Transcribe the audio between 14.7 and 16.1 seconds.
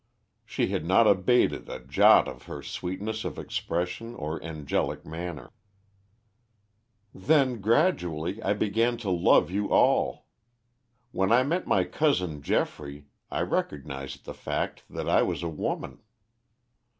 that I was a woman.